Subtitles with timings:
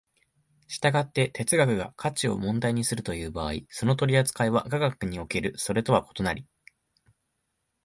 [0.67, 6.47] 従って哲学が価値を問題にするという場合、その取扱いは科学におけるそれとは異なり、